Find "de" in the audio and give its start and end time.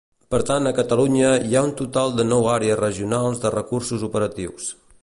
2.21-2.27, 3.47-3.57